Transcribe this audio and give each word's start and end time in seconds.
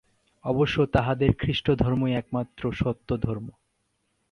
অবশ্য 0.45 0.85
তাঁহাদের 0.85 1.29
খ্রীষ্টধর্মই 1.39 2.13
একমাত্র 2.13 2.71
সত্য 2.71 3.09
ধর্ম। 3.17 3.47